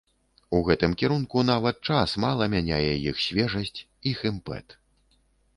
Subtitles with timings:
[0.59, 3.79] У гэтым кірунку нават час мала мяняе іх свежасць,
[4.15, 4.67] іх імпэт.